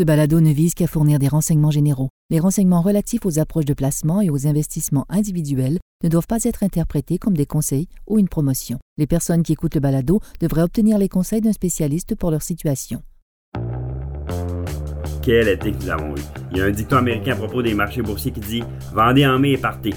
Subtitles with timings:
[0.00, 2.08] Ce balado ne vise qu'à fournir des renseignements généraux.
[2.30, 6.62] Les renseignements relatifs aux approches de placement et aux investissements individuels ne doivent pas être
[6.62, 8.78] interprétés comme des conseils ou une promotion.
[8.96, 13.02] Les personnes qui écoutent le balado devraient obtenir les conseils d'un spécialiste pour leur situation.
[15.22, 16.20] Quel été que nous avons eu.
[16.52, 18.62] Il y a un dicton américain à propos des marchés boursiers qui dit
[18.94, 19.92] Vendez en mai et partez.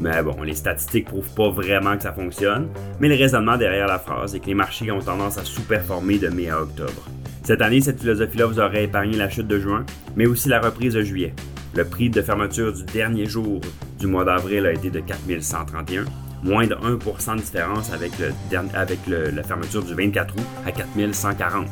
[0.00, 2.68] Mais bon, les statistiques prouvent pas vraiment que ça fonctionne,
[2.98, 6.30] mais le raisonnement derrière la phrase est que les marchés ont tendance à sous-performer de
[6.30, 7.08] mai à octobre.
[7.46, 9.86] Cette année, cette philosophie-là vous aurait épargné la chute de juin,
[10.16, 11.32] mais aussi la reprise de juillet.
[11.76, 13.60] Le prix de fermeture du dernier jour
[14.00, 16.06] du mois d'avril a été de 4131,
[16.42, 21.68] moins de 1% de différence avec, la fermeture du 24 août à 4140.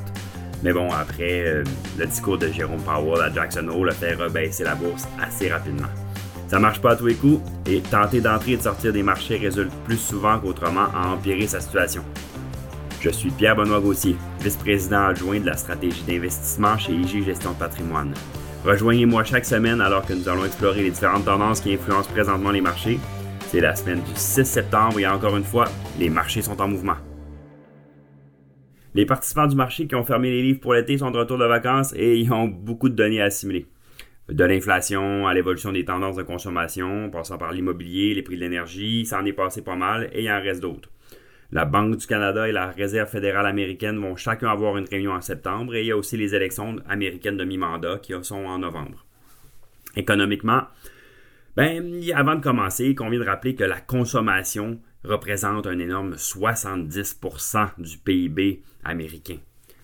[0.63, 1.65] Mais bon, après, euh,
[1.99, 5.89] le discours de Jérôme Powell à Jackson Hole a fait rebaisser la bourse assez rapidement.
[6.47, 9.39] Ça marche pas à tous les coups et tenter d'entrer et de sortir des marchés
[9.39, 12.05] résulte plus souvent qu'autrement à empirer sa situation.
[13.05, 17.59] Je suis Pierre Benoît Gauthier, vice-président adjoint de la stratégie d'investissement chez IG Gestion de
[17.59, 18.15] patrimoine.
[18.65, 22.63] Rejoignez-moi chaque semaine alors que nous allons explorer les différentes tendances qui influencent présentement les
[22.63, 22.99] marchés.
[23.49, 25.67] C'est la semaine du 6 septembre et encore une fois,
[25.99, 26.97] les marchés sont en mouvement.
[28.95, 31.45] Les participants du marché qui ont fermé les livres pour l'été sont de retour de
[31.45, 33.67] vacances et ils ont beaucoup de données à assimiler
[34.31, 39.05] de l'inflation à l'évolution des tendances de consommation, passant par l'immobilier, les prix de l'énergie,
[39.05, 40.89] ça en est passé pas mal et il en reste d'autres.
[41.55, 45.21] La Banque du Canada et la Réserve fédérale américaine vont chacun avoir une réunion en
[45.21, 49.07] septembre et il y a aussi les élections américaines de mi-mandat qui sont en novembre.
[49.95, 50.63] Économiquement,
[51.55, 57.69] ben, avant de commencer, il convient de rappeler que la consommation représente un énorme 70%
[57.79, 59.39] du PIB américain.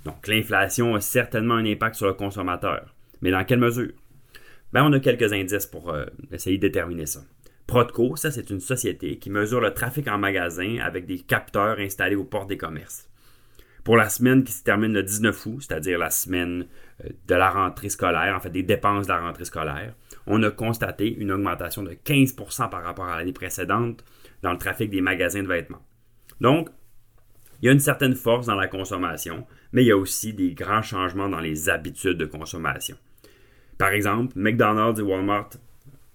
[0.05, 2.93] Donc l'inflation a certainement un impact sur le consommateur.
[3.23, 3.93] Mais dans quelle mesure?
[4.73, 7.21] Ben, on a quelques indices pour euh, essayer de déterminer ça.
[7.71, 12.17] Prodco, ça c'est une société qui mesure le trafic en magasin avec des capteurs installés
[12.17, 13.09] aux portes des commerces.
[13.85, 16.67] Pour la semaine qui se termine le 19 août, c'est-à-dire la semaine
[17.05, 19.95] euh, de la rentrée scolaire, en fait des dépenses de la rentrée scolaire,
[20.27, 24.05] on a constaté une augmentation de 15% par rapport à l'année précédente
[24.43, 25.87] dans le trafic des magasins de vêtements.
[26.41, 26.71] Donc,
[27.63, 30.55] il y a une certaine force dans la consommation, mais il y a aussi des
[30.55, 32.97] grands changements dans les habitudes de consommation.
[33.79, 35.51] Par exemple, McDonald's et Walmart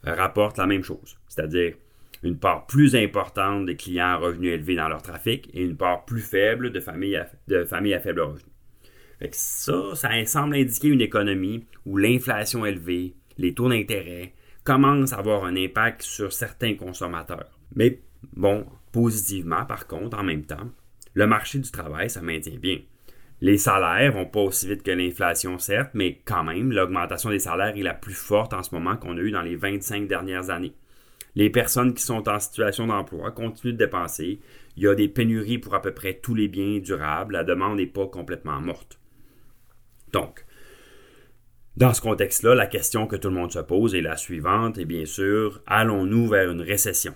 [0.06, 1.76] rapportent la même chose, c'est-à-dire
[2.24, 6.06] une part plus importante des clients à revenus élevés dans leur trafic et une part
[6.06, 8.50] plus faible de familles à, de familles à faible revenu.
[9.32, 14.34] ça, ça semble indiquer une économie où l'inflation élevée, les taux d'intérêt
[14.64, 17.60] commencent à avoir un impact sur certains consommateurs.
[17.76, 18.00] Mais
[18.34, 20.72] bon, positivement par contre, en même temps,
[21.14, 22.80] le marché du travail, ça maintient bien.
[23.46, 27.78] Les salaires vont pas aussi vite que l'inflation, certes, mais quand même, l'augmentation des salaires
[27.78, 30.74] est la plus forte en ce moment qu'on a eu dans les 25 dernières années.
[31.36, 34.40] Les personnes qui sont en situation d'emploi continuent de dépenser.
[34.78, 37.34] Il y a des pénuries pour à peu près tous les biens durables.
[37.34, 39.00] La demande n'est pas complètement morte.
[40.12, 40.44] Donc,
[41.78, 44.86] dans ce contexte-là, la question que tout le monde se pose est la suivante, et
[44.86, 47.14] bien sûr, allons-nous vers une récession?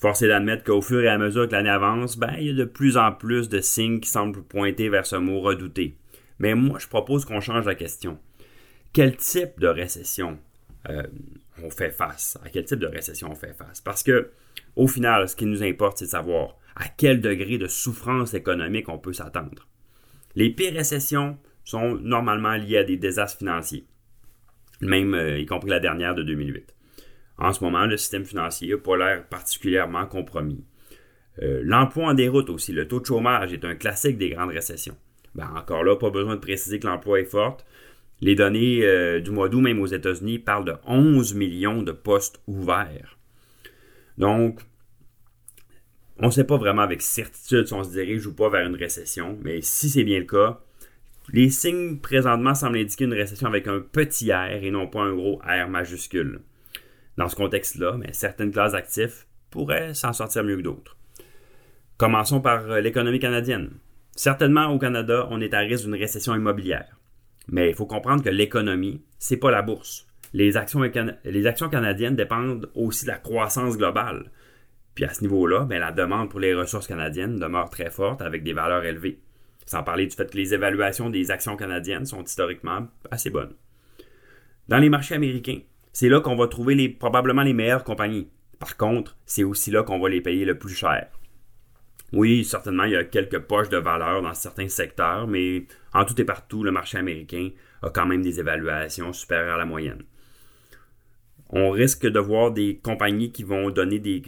[0.00, 2.54] Force est d'admettre qu'au fur et à mesure que l'année avance, ben, il y a
[2.54, 5.98] de plus en plus de signes qui semblent pointer vers ce mot redouté.
[6.38, 8.18] Mais moi, je propose qu'on change la question.
[8.94, 10.38] Quel type de récession
[10.88, 11.02] euh,
[11.62, 12.38] on fait face?
[12.42, 13.82] À quel type de récession on fait face?
[13.82, 14.30] Parce que,
[14.74, 18.88] au final, ce qui nous importe, c'est de savoir à quel degré de souffrance économique
[18.88, 19.68] on peut s'attendre.
[20.34, 23.84] Les pires récessions sont normalement liées à des désastres financiers,
[24.80, 26.74] même euh, y compris la dernière de 2008.
[27.40, 30.62] En ce moment, le système financier n'a pas l'air particulièrement compromis.
[31.42, 32.72] Euh, l'emploi en déroute aussi.
[32.72, 34.96] Le taux de chômage est un classique des grandes récessions.
[35.34, 37.56] Ben, encore là, pas besoin de préciser que l'emploi est fort.
[38.20, 42.42] Les données euh, du mois d'août, même aux États-Unis, parlent de 11 millions de postes
[42.46, 43.16] ouverts.
[44.18, 44.60] Donc,
[46.18, 48.76] on ne sait pas vraiment avec certitude si on se dirige ou pas vers une
[48.76, 50.60] récession, mais si c'est bien le cas,
[51.32, 55.14] les signes présentement semblent indiquer une récession avec un petit R et non pas un
[55.14, 56.40] gros R majuscule.
[57.20, 60.96] Dans ce contexte-là, mais certaines classes d'actifs pourraient s'en sortir mieux que d'autres.
[61.98, 63.72] Commençons par euh, l'économie canadienne.
[64.16, 66.96] Certainement, au Canada, on est à risque d'une récession immobilière.
[67.46, 70.06] Mais il faut comprendre que l'économie, c'est pas la bourse.
[70.32, 70.80] Les actions,
[71.24, 74.30] les actions canadiennes dépendent aussi de la croissance globale.
[74.94, 78.44] Puis à ce niveau-là, ben, la demande pour les ressources canadiennes demeure très forte avec
[78.44, 79.20] des valeurs élevées.
[79.66, 83.52] Sans parler du fait que les évaluations des actions canadiennes sont historiquement assez bonnes.
[84.68, 85.58] Dans les marchés américains,
[85.92, 88.28] c'est là qu'on va trouver probablement les meilleures compagnies.
[88.58, 91.08] Par contre, c'est aussi là qu'on va les payer le plus cher.
[92.12, 95.64] Oui, certainement, il y a quelques poches de valeur dans certains secteurs, mais
[95.94, 97.50] en tout et partout, le marché américain
[97.82, 100.02] a quand même des évaluations supérieures à la moyenne.
[101.50, 104.22] On risque de voir des compagnies qui vont donner des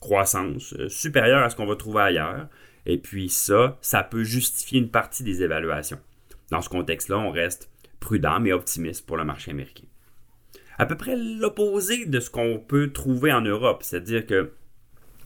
[0.00, 2.48] croissances euh, supérieures à ce qu'on va trouver ailleurs,
[2.86, 6.00] et puis ça, ça peut justifier une partie des évaluations.
[6.50, 9.86] Dans ce contexte-là, on reste prudent mais optimiste pour le marché américain.
[10.78, 14.52] À peu près l'opposé de ce qu'on peut trouver en Europe, c'est-à-dire que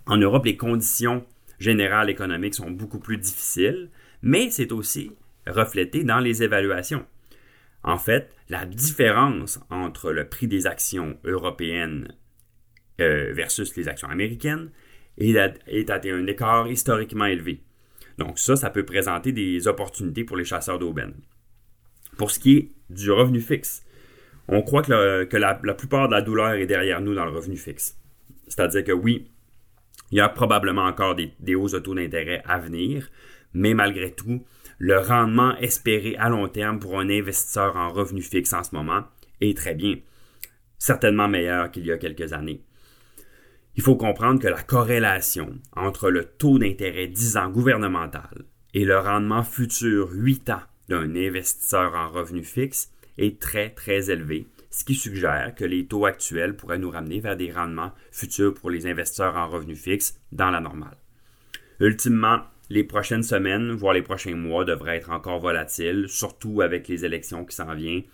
[0.07, 1.25] en Europe, les conditions
[1.59, 3.91] générales économiques sont beaucoup plus difficiles,
[4.23, 5.13] mais c'est aussi
[5.47, 7.07] reflété dans les évaluations.
[7.83, 12.15] En fait, la différence entre le prix des actions européennes
[13.01, 14.71] euh, versus les actions américaines
[15.19, 17.63] est à, est à, un écart historiquement élevé.
[18.19, 21.15] Donc ça, ça peut présenter des opportunités pour les chasseurs d'aubaine.
[22.19, 23.83] Pour ce qui est du revenu fixe,
[24.51, 27.97] on croit que, la, plupart de la douleur est derrière nous dans le revenu fixe.
[28.49, 29.31] C'est-à-dire que oui,
[30.11, 33.09] il y a probablement encore des, des hausses de taux d'intérêt à venir,
[33.55, 34.45] mais malgré tout,
[34.79, 39.05] le rendement espéré à long terme pour un investisseur en revenu fixe en ce moment
[39.41, 39.97] est très bien,
[40.79, 42.65] certainement meilleur qu'il y a quelques années.
[43.77, 48.99] Il faut comprendre que la corrélation entre le taux d'intérêt 10 ans gouvernemental et le
[48.99, 54.95] rendement futur 8 ans d'un investisseur en revenu fixe est très très élevé, ce qui
[54.95, 59.37] suggère que les taux actuels pourraient nous ramener vers des rendements futurs pour les investisseurs
[59.37, 60.97] en revenu fixe dans la normale.
[61.81, 67.05] Ultimement, les prochaines semaines, voire les prochains mois devraient être encore volatiles, surtout avec les
[67.05, 68.05] élections qui s'en viennent,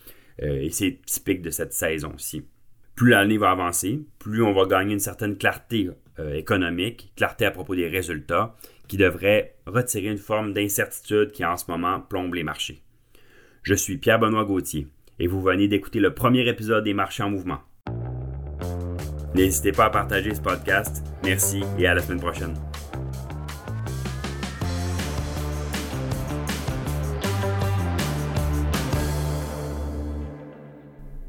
[0.42, 2.44] euh, et c'est typique de cette saison-ci
[2.96, 7.50] plus l'année va avancer, plus on va gagner une certaine clarté euh, économique, clarté à
[7.50, 8.56] propos des résultats,
[8.88, 12.82] qui devrait retirer une forme d'incertitude qui en ce moment plombe les marchés.
[13.62, 14.88] Je suis Pierre-Benoît Gauthier
[15.18, 17.58] et vous venez d'écouter le premier épisode des marchés en mouvement.
[19.34, 21.04] N'hésitez pas à partager ce podcast.
[21.22, 22.54] Merci et à la semaine prochaine.